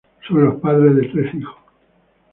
Son 0.27 0.43
los 0.43 0.59
padres 0.59 0.95
de 0.95 1.09
tres 1.09 1.31
hijos. 1.35 1.55